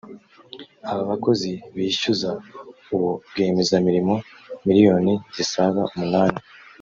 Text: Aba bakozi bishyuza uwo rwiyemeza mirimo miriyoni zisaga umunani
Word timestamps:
Aba 0.89 1.03
bakozi 1.09 1.51
bishyuza 1.75 2.29
uwo 2.93 3.11
rwiyemeza 3.27 3.75
mirimo 3.87 4.13
miriyoni 4.65 5.13
zisaga 5.35 5.81
umunani 5.91 6.39